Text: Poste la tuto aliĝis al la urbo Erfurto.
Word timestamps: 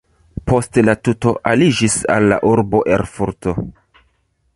Poste 0.51 0.83
la 0.85 0.95
tuto 1.07 1.33
aliĝis 1.51 1.97
al 2.15 2.25
la 2.31 2.39
urbo 2.53 2.81
Erfurto. 2.97 3.55